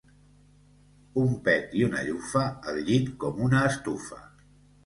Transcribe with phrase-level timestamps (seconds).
[1.25, 4.21] Un pet i una llufa, el llit com una estufa.